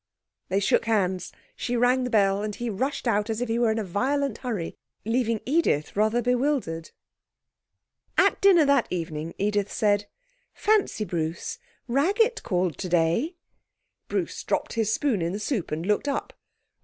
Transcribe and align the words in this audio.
They 0.49 0.59
shook 0.59 0.85
hands, 0.85 1.31
she 1.55 1.77
rang 1.77 2.05
the 2.05 2.09
bell, 2.09 2.41
and 2.41 2.55
he 2.55 2.71
rushed 2.71 3.07
out 3.07 3.29
as 3.29 3.39
if 3.39 3.47
he 3.49 3.59
was 3.59 3.73
in 3.73 3.77
a 3.77 3.83
violent 3.83 4.39
hurry, 4.39 4.75
leaving 5.05 5.41
Edith 5.45 5.95
rather 5.95 6.23
bewildered. 6.23 6.89
At 8.17 8.41
dinner 8.41 8.65
that 8.65 8.87
evening 8.89 9.35
Edith 9.37 9.71
said 9.71 10.07
'Fancy, 10.55 11.05
Bruce, 11.05 11.59
Raggett 11.87 12.41
called 12.41 12.79
today!' 12.79 13.35
Bruce 14.07 14.43
dropped 14.43 14.73
his 14.73 14.91
spoon 14.91 15.21
in 15.21 15.33
the 15.33 15.39
soup 15.39 15.71
and 15.71 15.85
looked 15.85 16.07
up. 16.07 16.33